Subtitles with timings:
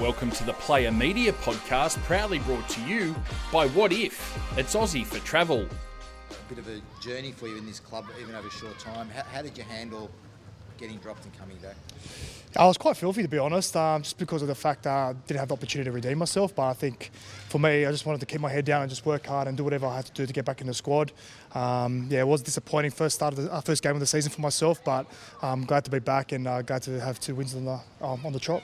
[0.00, 3.14] Welcome to the Player Media Podcast, proudly brought to you
[3.52, 4.36] by Wotif?
[4.58, 5.60] It's Aussie for Travel.
[5.60, 9.08] a bit of a journey for you in this club, even over a short time.
[9.08, 10.10] How, how did you handle
[10.78, 11.76] getting dropped and coming back?
[12.56, 15.12] I was quite filthy to be honest, um, just because of the fact that I
[15.28, 16.54] didn't have the opportunity to redeem myself.
[16.56, 17.12] But I think
[17.48, 19.56] for me, I just wanted to keep my head down and just work hard and
[19.56, 21.12] do whatever I had to do to get back in the squad.
[21.54, 24.32] Um, yeah, it was disappointing first start of the uh, first game of the season
[24.32, 25.06] for myself, but
[25.40, 28.26] I'm glad to be back and uh, glad to have two wins on the um,
[28.26, 28.62] on the trot.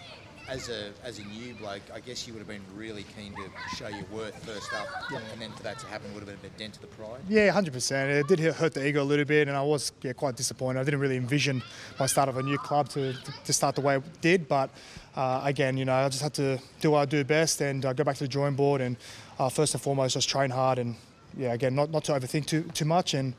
[0.50, 3.76] As a as a new bloke, I guess you would have been really keen to
[3.76, 6.42] show your worth first up, and then for that to happen would have been a
[6.42, 7.20] bit dent to the pride.
[7.28, 8.20] Yeah, 100%.
[8.20, 10.80] It did hurt the ego a little bit, and I was yeah, quite disappointed.
[10.80, 11.62] I didn't really envision
[12.00, 14.70] my start of a new club to, to, to start the way it did, but
[15.14, 17.92] uh, again, you know, I just had to do what I do best and uh,
[17.92, 18.96] go back to the drawing board and
[19.38, 20.96] uh, first and foremost just train hard and
[21.36, 23.14] yeah, again, not, not to overthink too too much.
[23.14, 23.34] And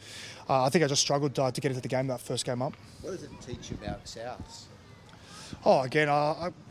[0.49, 2.62] uh, I think I just struggled uh, to get into the game that first game
[2.62, 2.73] up.
[3.01, 4.67] What does it teach you about Souths?
[5.63, 6.07] Oh, again,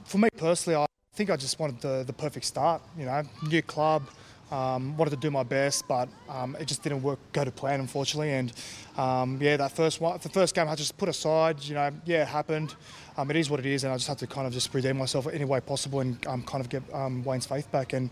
[0.05, 2.83] for me personally, I think I just wanted the, the perfect start.
[2.99, 4.03] You know, new club,
[4.51, 7.79] um, wanted to do my best, but um, it just didn't work go to plan,
[7.79, 8.33] unfortunately.
[8.33, 8.53] And
[8.97, 11.63] um, yeah, that first one, the first game, I just put aside.
[11.63, 12.75] You know, yeah, it happened.
[13.17, 14.97] Um, it is what it is, and I just had to kind of just redeem
[14.97, 17.93] myself any way possible and um, kind of get um, Wayne's faith back.
[17.93, 18.11] And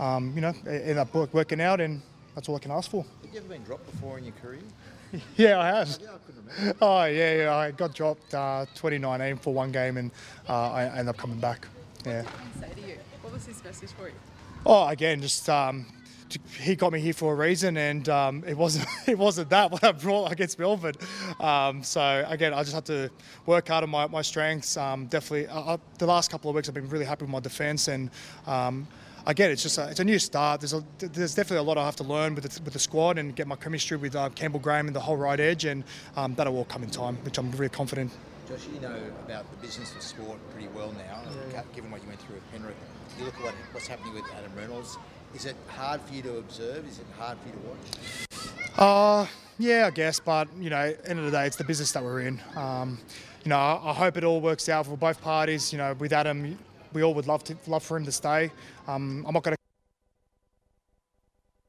[0.00, 2.02] you know, ended up work, working out, and
[2.34, 3.04] that's all I can ask for.
[3.22, 4.58] Have you ever been dropped before in your career?
[5.36, 5.98] Yeah, I have.
[6.00, 6.78] Yeah, I couldn't remember.
[6.80, 7.54] Oh yeah, yeah.
[7.54, 10.10] I got dropped uh, 2019 for one game, and
[10.48, 11.66] uh, I ended up coming back.
[12.04, 12.22] Yeah.
[12.60, 12.98] say to you?
[13.22, 14.14] What was his message for you?
[14.64, 15.86] Oh, again, just um,
[16.58, 19.84] he got me here for a reason, and um, it wasn't it wasn't that what
[19.84, 20.94] I brought against Melbourne.
[21.40, 23.10] Um, so again, I just had to
[23.46, 24.76] work hard on my, my strengths.
[24.76, 27.40] Um, definitely, uh, uh, the last couple of weeks I've been really happy with my
[27.40, 28.10] defence, and
[29.26, 30.60] um, again, it's just a, it's a new start.
[30.60, 33.18] There's a, there's definitely a lot I have to learn with the, with the squad
[33.18, 35.84] and get my chemistry with uh, Campbell Graham and the whole right edge, and
[36.16, 38.12] um, that'll all come in time, which I'm really confident.
[38.48, 42.08] Josh, you know about the business of sport pretty well now, ca- given what you
[42.08, 42.76] went through at Penrith.
[43.18, 44.96] You look at what, what's happening with Adam Reynolds.
[45.34, 46.86] Is it hard for you to observe?
[46.88, 48.78] Is it hard for you to watch?
[48.78, 49.26] Uh,
[49.58, 52.20] yeah, I guess, but you know, end of the day, it's the business that we're
[52.20, 52.40] in.
[52.54, 52.98] Um,
[53.44, 55.72] you know, I, I hope it all works out for both parties.
[55.72, 56.58] You know, with Adam,
[56.96, 58.50] we all would love to love for him to stay.
[58.88, 59.62] Um, I'm not going to.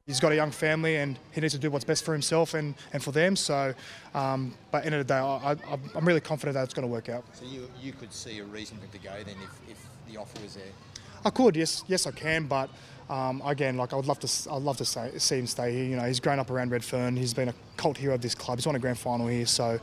[0.06, 2.76] He's got a young family and he needs to do what's best for himself and,
[2.94, 3.36] and for them.
[3.36, 3.74] So,
[4.16, 5.58] um, but end of the day, I, I,
[5.96, 7.26] I'm really confident that it's going to work out.
[7.34, 10.18] So you you could see a reason for him to go then if, if the
[10.18, 10.74] offer was there.
[11.26, 12.70] I could, yes, yes, I can, but
[13.10, 15.84] um, again, like I would love to, I'd love to say, see him stay here.
[15.84, 17.18] You know, he's grown up around Redfern.
[17.18, 18.60] He's been a cult hero of this club.
[18.60, 19.46] He's won a grand final here.
[19.46, 19.78] So,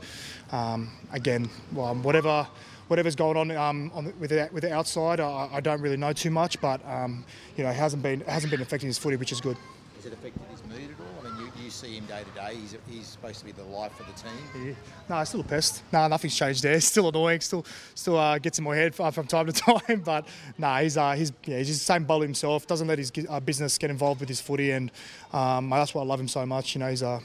[0.51, 2.47] um, again, well, whatever,
[2.87, 5.97] whatever's going on, um, on the, with the, with the outside, I, I don't really
[5.97, 7.25] know too much, but um,
[7.57, 9.57] you know, it hasn't been it hasn't been affecting his footy, which is good.
[9.97, 11.31] Has it affected his mood at all?
[11.31, 12.55] I mean, you, you see him day to day.
[12.55, 14.67] He's, he's supposed to be the life of the team.
[14.67, 14.73] Yeah.
[15.09, 15.81] No, still a pest.
[15.91, 16.79] No, nothing's changed there.
[16.95, 17.41] Still annoying.
[17.41, 19.51] Still, still uh, gets in my head from, from time to
[19.87, 20.01] time.
[20.01, 22.67] But no, he's uh, he's yeah, he's the same bowler himself.
[22.67, 24.91] Doesn't let his uh, business get involved with his footy, and
[25.33, 26.75] um, that's why I love him so much.
[26.75, 27.19] You know, he's uh,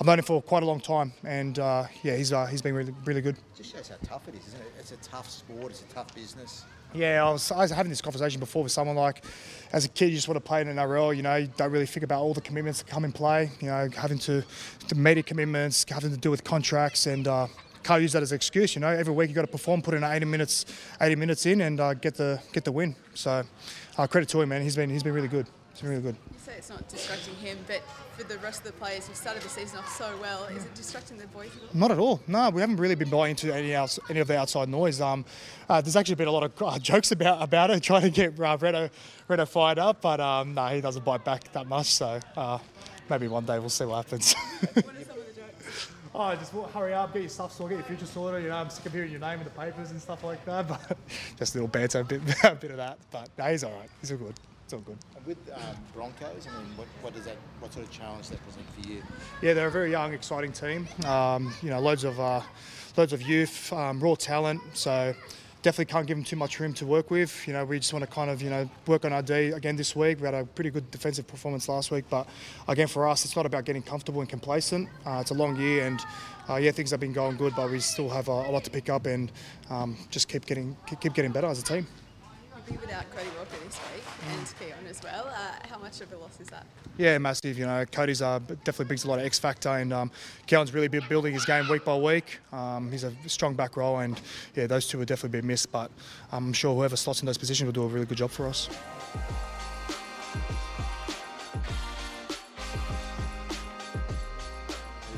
[0.00, 2.74] I've known him for quite a long time, and uh, yeah, he's uh, he's been
[2.74, 3.36] really really good.
[3.56, 4.72] just shows how tough it is, isn't it?
[4.78, 5.70] It's a tough sport.
[5.70, 6.64] It's a tough business.
[6.94, 9.24] Yeah, I was, I was having this conversation before with someone like,
[9.72, 11.16] as a kid, you just want to play in an NRL.
[11.16, 13.50] You know, you don't really think about all the commitments that come in play.
[13.60, 14.44] You know, having to,
[14.88, 17.48] to media commitments, having to do with contracts, and uh,
[17.82, 18.76] can't use that as an excuse.
[18.76, 20.66] You know, every week you got to perform, put in 80 minutes,
[21.00, 22.94] 80 minutes in, and uh, get the get the win.
[23.14, 23.42] So,
[23.98, 24.62] uh, credit to him, man.
[24.62, 25.48] He's been he's been really good.
[25.80, 26.16] Been really good.
[26.32, 27.82] You say it's not distracting him, but
[28.16, 30.44] for the rest of the players, you've started the season off so well.
[30.44, 31.50] Is it distracting the boys?
[31.72, 32.20] Not at all.
[32.28, 35.00] No, we haven't really been buying into any else, any of the outside noise.
[35.00, 35.24] Um,
[35.68, 38.38] uh, there's actually been a lot of uh, jokes about about it, trying to get
[38.38, 38.56] uh,
[39.28, 41.86] Renato fired up, but um, no, he doesn't bite back that much.
[41.86, 42.58] So uh,
[43.10, 44.34] maybe one day we'll see what happens.
[44.74, 45.88] What are some of the jokes?
[46.14, 48.44] oh, just hurry up, get your stuff sorted, get your future sorted.
[48.44, 50.68] You know, I'm sick of hearing your name in the papers and stuff like that.
[50.68, 50.96] But
[51.38, 52.98] just a little banter, a bit, a bit of that.
[53.10, 53.90] But no, he's all right.
[54.00, 54.34] He's all good.
[54.64, 54.98] It's all good.
[55.26, 57.36] With um, Broncos, I mean, what, what does that?
[57.60, 59.02] What sort of challenge that present for you?
[59.40, 60.86] Yeah, they're a very young, exciting team.
[61.06, 62.42] Um, you know, loads of uh,
[62.96, 64.60] loads of youth, um, raw talent.
[64.74, 65.14] So
[65.62, 67.48] definitely can't give them too much room to work with.
[67.48, 69.76] You know, we just want to kind of you know work on our D again
[69.76, 70.20] this week.
[70.20, 72.28] We had a pretty good defensive performance last week, but
[72.68, 74.90] again for us, it's not about getting comfortable and complacent.
[75.06, 76.00] Uh, it's a long year, and
[76.50, 78.70] uh, yeah, things have been going good, but we still have a, a lot to
[78.70, 79.32] pick up and
[79.70, 81.86] um, just keep getting keep getting better as a team.
[82.66, 85.26] You'll be without Cody Walker this week and Keaon as well.
[85.26, 86.66] Uh, how much of a loss is that?
[86.96, 87.58] Yeah, massive.
[87.58, 90.10] You know, Cody's uh, definitely brings a lot of X factor, and um,
[90.46, 92.38] Keaon's really been building his game week by week.
[92.52, 94.20] Um, he's a strong back row, and
[94.54, 95.70] yeah, those two will definitely be missed.
[95.72, 95.90] But
[96.32, 98.68] I'm sure whoever slots in those positions will do a really good job for us.
[98.68, 98.74] Is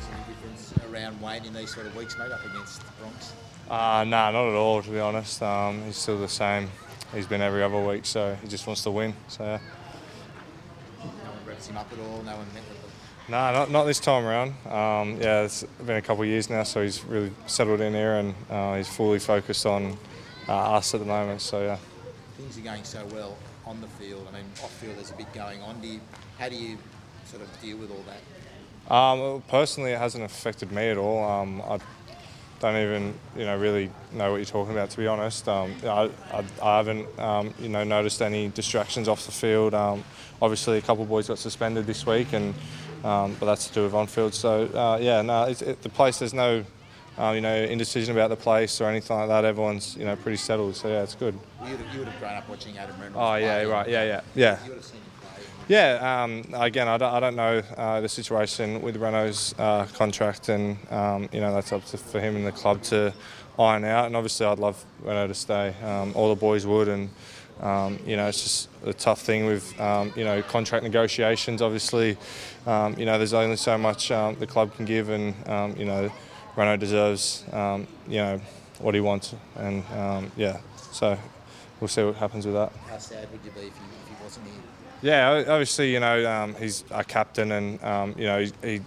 [0.09, 3.33] there any difference around Wayne in these sort of weeks, mate, up against the Bronx?
[3.71, 5.43] Uh, nah, not at all, to be honest.
[5.43, 6.69] Um, he's still the same
[7.15, 9.15] he's been every other week, so he just wants to win.
[9.29, 9.59] So yeah.
[10.99, 12.23] No one him up at all.
[12.23, 12.91] No one met with him.
[13.29, 14.51] No, not, not this time around.
[14.67, 18.15] Um, yeah, it's been a couple of years now, so he's really settled in here
[18.15, 19.99] and uh, he's fully focused on
[20.49, 21.41] uh, us at the moment.
[21.41, 21.79] So yeah.
[22.37, 23.37] Things are going so well
[23.67, 24.29] on the field.
[24.31, 25.81] I mean, off field there's a bit going on.
[25.81, 26.01] Do you,
[26.39, 26.79] how do you
[27.25, 28.95] sort of deal with all that?
[28.95, 31.29] Um, well, personally, it hasn't affected me at all.
[31.29, 31.81] Um, I
[32.61, 34.91] don't even, you know, really know what you're talking about.
[34.91, 39.27] To be honest, um, I, I, I, haven't, um, you know, noticed any distractions off
[39.27, 39.75] the field.
[39.75, 40.05] Um,
[40.41, 42.55] obviously, a couple of boys got suspended this week, and
[43.05, 44.35] um, but that's to do with on field.
[44.35, 46.65] So uh, yeah, no, it, the place there's no,
[47.19, 49.45] uh, you know, indecision about the place or anything like that.
[49.45, 50.77] Everyone's, you know, pretty settled.
[50.77, 51.35] So yeah, it's good.
[51.65, 53.17] You would, have, you would have grown up watching Adam Reynolds.
[53.19, 54.59] Oh yeah, right, yeah, yeah, yeah.
[55.69, 60.49] Yeah, um, again, I don't, I don't know uh, the situation with Reno's uh, contract,
[60.49, 63.13] and um, you know that's up to, for him and the club to
[63.59, 64.07] iron out.
[64.07, 65.75] And obviously, I'd love Reno to stay.
[65.83, 67.11] Um, all the boys would, and
[67.61, 71.61] um, you know it's just a tough thing with um, you know contract negotiations.
[71.61, 72.17] Obviously,
[72.65, 75.35] um, you know there's only so much the club can give, and
[75.77, 76.13] you know
[76.55, 77.43] Reno deserves
[78.07, 78.41] you know
[78.79, 79.83] what he wants, and
[80.37, 80.61] yeah,
[80.93, 81.19] so
[81.81, 82.71] we'll see what happens with that.
[82.89, 83.75] How sad would you be if
[84.13, 84.76] if wasn't here?
[85.07, 88.81] Yeah, obviously, you know, um, he's our captain, and um, you know, he he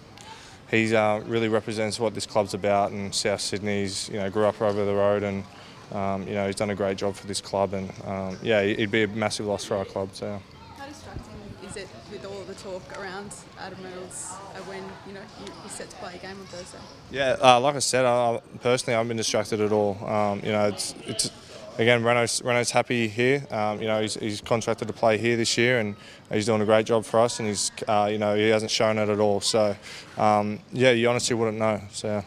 [0.69, 2.92] he's, uh, really represents what this club's about.
[2.92, 5.45] And South Sydney's, you know, grew up over the road, and
[5.94, 7.74] um, you know, he's done a great job for this club.
[7.74, 10.10] And um, yeah, he'd be a massive loss for our club.
[10.12, 10.42] So.
[10.77, 11.24] How distracting
[11.69, 15.69] is it with all the talk around Adam Reynolds uh, when you know you- you're
[15.69, 16.80] set to play a game on Thursday?
[17.12, 19.98] Yeah, uh, like I said, I, personally, I haven't been distracted at all.
[20.06, 21.31] Um, you know, it's, it's
[21.80, 23.48] again, Reno's, Reno's happy here.
[23.50, 25.96] Um, you know, he's, he's contracted to play here this year, and
[26.31, 27.40] he's doing a great job for us.
[27.40, 29.42] And he's, uh, you know, he hasn't shown it at all.
[29.42, 29.76] So,
[30.18, 31.81] um, yeah, you honestly wouldn't know.
[31.92, 32.24] So.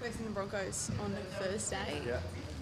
[0.00, 2.02] Facing the Broncos on Thursday.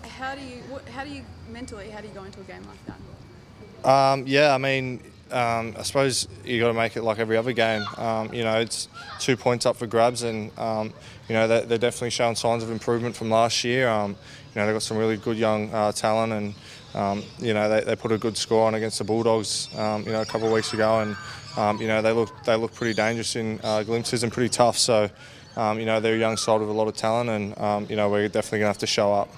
[0.03, 2.63] How do you what, how do you mentally how do you go into a game
[2.65, 3.89] like that?
[3.89, 5.01] Um, yeah, I mean,
[5.33, 7.85] um, I suppose you got to make it like every other game.
[7.97, 8.89] Um, you know, it's
[9.19, 10.93] two points up for grabs, and um,
[11.29, 13.89] you know they're, they're definitely showing signs of improvement from last year.
[13.89, 14.17] Um,
[14.55, 16.55] you know, they've got some really good young uh, talent, and
[16.95, 19.69] um, you know they, they put a good score on against the Bulldogs.
[19.77, 21.17] Um, you know, a couple of weeks ago, and
[21.57, 24.79] um, you know they look they look pretty dangerous in uh, glimpses and pretty tough.
[24.79, 25.11] So.
[25.57, 27.97] Um, you know they're a young side with a lot of talent, and um, you
[27.97, 29.29] know we're definitely gonna have to show up.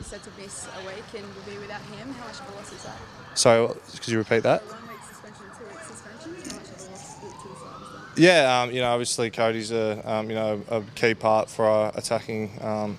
[0.00, 2.12] Walker's set to miss a week and will be without him.
[2.14, 2.96] How much of a loss is that?
[3.34, 4.62] So, could you repeat that?
[4.62, 6.32] One week suspension, two week suspension.
[6.32, 8.09] How much of a loss to the side is that?
[8.20, 11.90] Yeah, um, you know, obviously Cody's a um, you know a key part for our
[11.94, 12.98] attacking, um,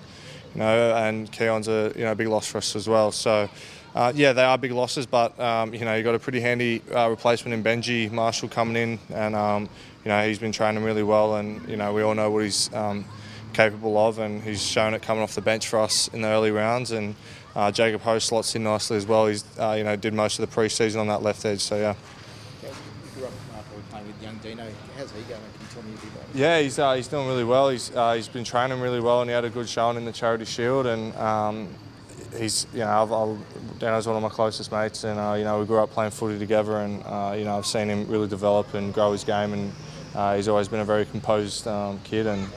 [0.52, 3.12] you know, and Keaon's a you know big loss for us as well.
[3.12, 3.48] So.
[3.94, 6.80] Uh, yeah, they are big losses, but um, you know you got a pretty handy
[6.94, 9.68] uh, replacement in Benji Marshall coming in, and um,
[10.02, 12.72] you know he's been training really well, and you know we all know what he's
[12.72, 13.04] um,
[13.52, 16.50] capable of, and he's shown it coming off the bench for us in the early
[16.50, 17.14] rounds, and
[17.54, 19.26] uh, Jacob Ho slots in nicely as well.
[19.26, 21.94] He's uh, you know did most of the pre-season on that left edge, so yeah.
[22.62, 22.70] You
[23.14, 24.64] grew up uh, probably playing with young Dino.
[24.96, 25.40] How's he going?
[25.40, 26.30] Can you tell me a bit about him?
[26.34, 27.68] Yeah, he's, uh, he's doing really well.
[27.68, 30.12] He's, uh, he's been training really well, and he had a good showing in the
[30.12, 30.86] Charity Shield.
[30.86, 31.68] And um,
[32.38, 35.58] he's, you know, I've, I've, Dano's one of my closest mates, and uh, you know,
[35.60, 38.74] we grew up playing footy together, and uh, you know, I've seen him really develop
[38.74, 39.72] and grow his game, and
[40.14, 42.48] uh, he's always been a very composed um, kid, and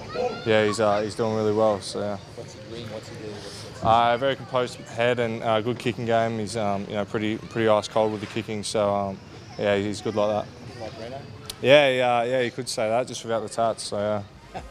[0.46, 1.82] yeah, he's, uh, he's doing really well.
[1.82, 2.18] So yeah.
[2.36, 2.86] What's he bring?
[2.92, 3.32] What's he do?
[3.32, 6.38] What's, what's Uh, very composed head and uh, good kicking game.
[6.38, 9.18] He's um, you know pretty pretty ice cold with the kicking, so um,
[9.58, 11.12] yeah, he's good like that.
[11.12, 11.22] like?
[11.66, 13.86] Yeah, yeah, yeah, you could say that just without the tats.
[13.86, 14.62] So yeah.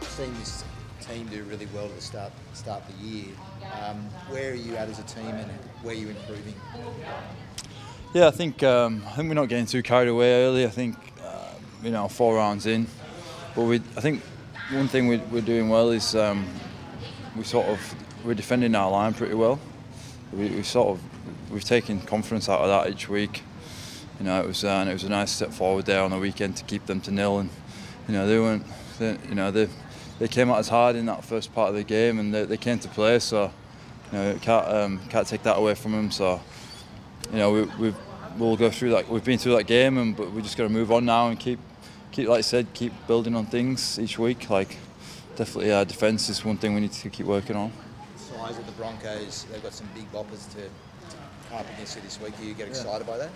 [0.00, 0.64] I've seen this
[1.02, 3.26] team do really well at the start start the year.
[3.82, 3.96] Um,
[4.30, 5.50] where are you at as a team, and
[5.82, 6.54] where are you improving?
[8.14, 10.64] Yeah, I think um, I think we're not getting too carried away early.
[10.64, 12.86] I think uh, you know four rounds in,
[13.54, 14.22] but we I think
[14.70, 16.46] one thing we, we're doing well is um,
[17.36, 17.94] we sort of
[18.24, 19.60] we're defending our line pretty well.
[20.32, 23.42] We, we sort of we've taken confidence out of that each week.
[24.18, 26.18] You know, it was uh, and it was a nice step forward there on the
[26.18, 27.50] weekend to keep them to nil, and
[28.06, 28.64] you know they weren't
[28.98, 29.68] they, you know they
[30.18, 32.56] they came out as hard in that first part of the game, and they, they
[32.56, 33.18] came to play.
[33.18, 33.50] So
[34.12, 36.10] you know can't um, can't take that away from them.
[36.10, 36.40] So
[37.32, 37.96] you know, we, we've,
[38.38, 39.08] we'll go through that.
[39.08, 41.38] We've been through that game, and but we just got to move on now and
[41.38, 41.58] keep,
[42.10, 44.50] keep like I said, keep building on things each week.
[44.50, 44.76] Like,
[45.36, 47.72] definitely, uh, defence is one thing we need to keep working on.
[48.40, 51.16] Size of the Broncos, they've got some big boppers to, to
[51.50, 52.36] come up against you this week.
[52.38, 53.30] Do you get excited by that?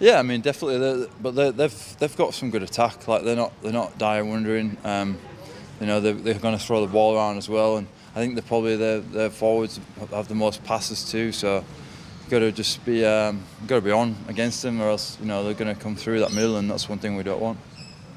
[0.00, 3.06] Yeah, I mean, definitely, they're, but they're, they've they've got some good attack.
[3.06, 4.76] Like they're not they're not dying wondering.
[4.82, 5.18] Um,
[5.80, 7.86] you know, they're, they're going to throw the ball around as well, and
[8.16, 9.78] I think they're probably their their forwards
[10.10, 11.30] have the most passes too.
[11.30, 11.64] So.
[12.22, 15.26] you've Got to just be, um, got to be on against them, or else you
[15.26, 17.58] know they're going to come through that middle, and that's one thing we don't want.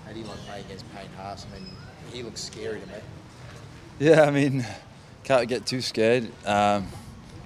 [0.06, 1.46] How do you like playing against Payne Haas?
[1.46, 1.70] I mean,
[2.14, 2.94] he looks scary to me.
[4.00, 4.66] Yeah, I mean,
[5.28, 6.32] can't get too scared.
[6.46, 6.88] Um,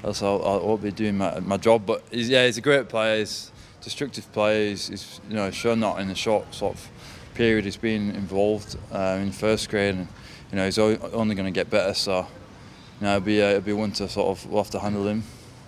[0.03, 1.85] else I'll, I won't be doing my, my job.
[1.85, 3.17] But he's, yeah, he's a great player.
[3.17, 4.69] He's a destructive player.
[4.69, 6.89] He's, he's you know shown that in the short sort of
[7.33, 10.07] period he's been involved uh, in first grade, and
[10.51, 11.95] you know he's only going to get better.
[11.95, 12.19] So
[12.99, 15.07] you know it'll be uh, it'll be one to sort of we'll have to handle
[15.07, 15.23] him.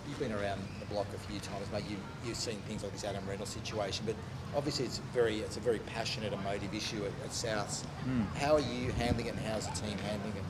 [0.08, 1.84] You've been around the block a few times, mate.
[1.90, 4.14] You, you've seen things like this Adam Reynolds situation, but
[4.56, 7.84] obviously it's very it's a very passionate, emotive issue at, at South.
[8.08, 8.32] Mm.
[8.36, 10.44] How are you handling it, and how's the team handling it?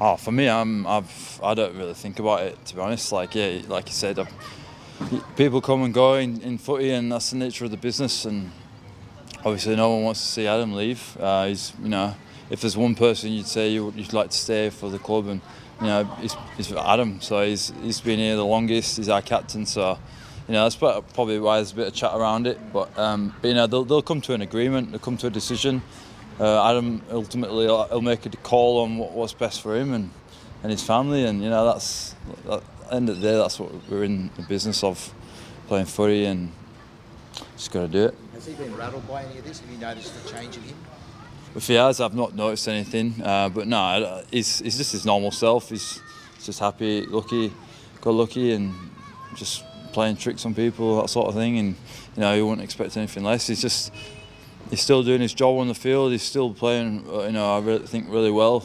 [0.00, 3.10] Oh, for me, I'm I've I don't really think about it to be honest.
[3.10, 4.32] Like yeah, like you said, I've,
[5.36, 8.24] people come and go in, in footy, and that's the nature of the business.
[8.24, 8.52] And
[9.38, 11.16] obviously, no one wants to see Adam leave.
[11.18, 12.14] Uh, he's you know,
[12.48, 15.40] if there's one person you'd say you, would like to stay for the club, and
[15.80, 17.20] you know, it's, it's Adam.
[17.20, 18.98] So he's he's been here the longest.
[18.98, 19.66] He's our captain.
[19.66, 19.98] So
[20.46, 22.58] you know, that's probably why there's a bit of chat around it.
[22.72, 24.92] But, um, but you know, they'll, they'll come to an agreement.
[24.92, 25.82] They'll come to a decision
[26.40, 30.10] uh, Adam ultimately he'll make a call on what, what's best for him and,
[30.62, 32.14] and his family, and you know that's
[32.50, 35.12] at the end of the day that's what we're in the business of
[35.68, 36.50] playing footy and
[37.56, 38.14] just got to do it.
[38.32, 39.60] Has he been rattled by any of this?
[39.60, 40.76] Have you noticed a change in him?
[41.54, 43.20] If he has, I've not noticed anything.
[43.22, 45.70] Uh, but no, he's, he's just his normal self.
[45.70, 46.00] He's,
[46.36, 47.52] he's just happy, lucky,
[48.00, 48.74] got lucky, and
[49.34, 51.58] just playing tricks on people, that sort of thing.
[51.58, 51.68] And
[52.16, 53.46] you know, you wouldn't expect anything less.
[53.46, 53.92] He's just
[54.70, 56.12] he's still doing his job on the field.
[56.12, 58.64] He's still playing, uh, you know, I really think really well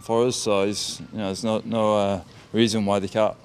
[0.00, 0.36] for us.
[0.36, 2.22] So he's, you know, there's no no uh,
[2.52, 3.36] reason why they can't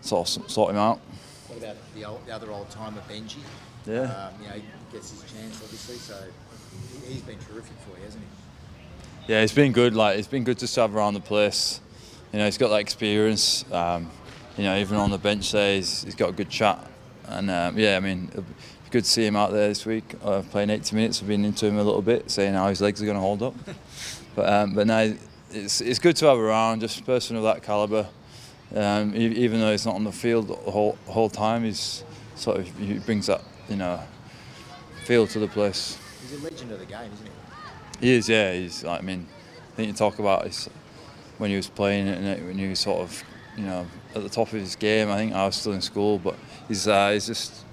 [0.00, 1.00] sort of sort him out.
[1.48, 3.38] What about the, old, the other old timer, Benji?
[3.86, 4.02] Yeah.
[4.02, 5.96] Um, you know, he gets his chance obviously.
[5.96, 6.16] So
[7.06, 9.32] he's been terrific for you, hasn't he?
[9.32, 9.94] Yeah, it's been good.
[9.94, 11.80] Like it's been good to have around the place.
[12.32, 13.64] You know, he's got that experience.
[13.72, 14.10] Um,
[14.56, 16.78] you know, even on the bench there, he's, he's got a good chat.
[17.26, 18.30] And um, yeah, I mean,
[18.90, 21.22] good to see him out there this week, uh, playing 80 minutes.
[21.22, 23.42] I've been into him a little bit, saying how his legs are going to hold
[23.42, 23.54] up.
[24.34, 25.12] but um, but now
[25.50, 28.08] it's it's good to have around just a person of that calibre.
[28.74, 32.04] Um, even though he's not on the field the whole whole time, he's
[32.36, 34.00] sort of he brings that you know
[35.04, 35.98] feel to the place.
[36.22, 38.06] He's a legend of the game, isn't he?
[38.06, 38.52] He is, yeah.
[38.52, 38.84] He's.
[38.84, 39.26] I mean,
[39.72, 40.68] I think you talk about his,
[41.38, 43.24] when he was playing and when he was sort of
[43.56, 45.10] you know at the top of his game.
[45.10, 46.36] I think I was still in school, but
[46.68, 47.64] he's uh, he's just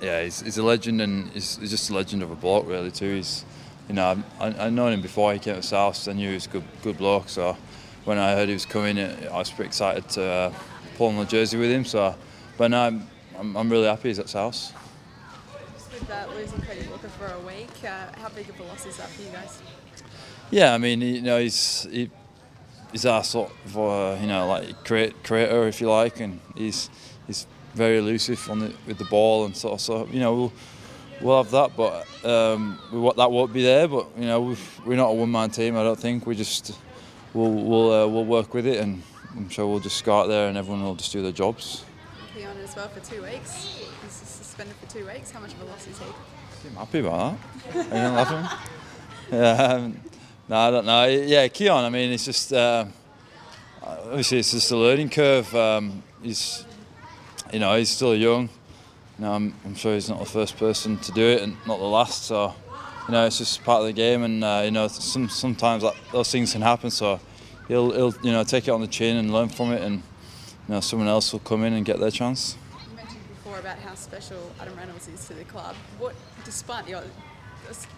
[0.00, 2.90] yeah, he's, he's a legend and he's, he's, just a legend of a bloke really
[2.90, 3.16] too.
[3.16, 3.44] He's,
[3.88, 6.08] you know, I, I known him before he came to South.
[6.08, 7.28] I knew he was a good, good bloke.
[7.28, 7.56] So
[8.04, 10.54] when I heard he was coming, I was pretty excited to uh,
[10.96, 11.84] pull on the jersey with him.
[11.84, 12.14] So,
[12.56, 14.72] but now I'm, I'm, I'm really happy he's at South.
[15.74, 18.86] Just with that losing Cody Walker for a week, uh, how big of a loss
[18.86, 19.62] is that for you guys?
[20.50, 22.10] Yeah, I mean, you know, he's he,
[22.92, 26.88] he's our sort of uh, you know like create, creator, if you like, and he's
[27.26, 27.46] he's
[27.78, 30.52] very elusive on the, with the ball and sort of so you know we'll
[31.20, 33.88] we'll have that, but um, we, that won't be there.
[33.88, 35.76] But you know we are not a one man team.
[35.76, 36.76] I don't think we just
[37.34, 39.02] we'll we'll uh, we'll work with it, and
[39.36, 41.84] I'm sure we'll just out there and everyone will just do their jobs.
[42.36, 43.80] Keaon as well for two weeks.
[44.02, 45.30] He's suspended for two weeks.
[45.30, 46.04] How much of a loss is he?
[46.68, 47.38] I'm happy about
[47.72, 47.92] that.
[47.92, 48.48] Are you
[49.38, 49.52] Yeah.
[49.52, 50.00] Um,
[50.48, 51.04] no, I don't know.
[51.04, 51.84] Yeah, Keaon.
[51.84, 52.86] I mean, it's just uh,
[53.82, 55.54] obviously it's just a learning curve.
[55.54, 56.64] Um, he's
[57.52, 58.48] you know, he's still young.
[59.18, 61.78] You know, I'm, I'm, sure he's not the first person to do it and not
[61.78, 62.24] the last.
[62.24, 62.54] So,
[63.08, 65.94] you know, it's just part of the game, and uh, you know, some, sometimes that,
[66.12, 66.90] those things can happen.
[66.90, 67.20] So,
[67.66, 70.74] he'll, he'll, you know, take it on the chin and learn from it, and you
[70.74, 72.56] know, someone else will come in and get their chance.
[72.90, 75.74] You mentioned before about how special Adam Reynolds is to the club.
[75.98, 76.14] What,
[76.44, 77.02] despite the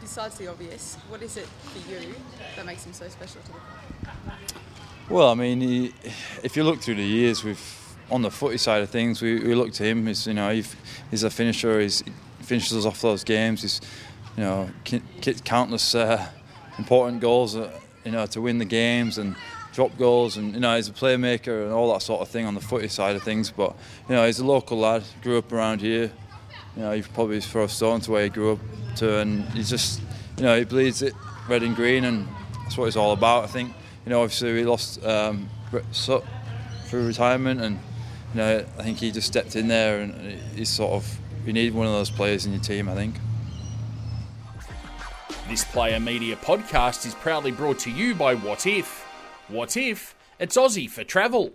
[0.00, 2.14] besides the obvious, what is it for you
[2.56, 3.58] that makes him so special to the
[4.04, 4.16] club?
[5.08, 5.92] Well, I mean, he,
[6.42, 7.79] if you look through the years, we've
[8.10, 10.06] on the footy side of things, we, we look to him.
[10.06, 10.50] He's you know
[11.10, 11.80] he's a finisher.
[11.80, 13.62] He's, he finishes off those games.
[13.62, 13.80] He's
[14.36, 14.70] you know
[15.44, 16.28] countless uh,
[16.78, 17.56] important goals.
[17.56, 19.36] Uh, you know to win the games and
[19.72, 22.54] drop goals and you know he's a playmaker and all that sort of thing on
[22.54, 23.50] the footy side of things.
[23.50, 23.76] But
[24.08, 25.04] you know he's a local lad.
[25.22, 26.10] Grew up around here.
[26.76, 28.58] You know he probably a stone to where he grew up
[28.96, 30.00] to, and he's just
[30.36, 31.14] you know he bleeds it
[31.48, 32.26] red and green, and
[32.62, 33.44] that's what it's all about.
[33.44, 33.72] I think
[34.04, 35.48] you know obviously we lost um,
[36.86, 37.78] through retirement and
[38.34, 40.14] you know, I think he just stepped in there and
[40.54, 43.16] he's sort of, you need one of those players in your team, I think.
[45.48, 49.00] This Player Media podcast is proudly brought to you by Wotif.
[49.48, 50.14] What If?
[50.38, 51.52] It's Aussie for travel.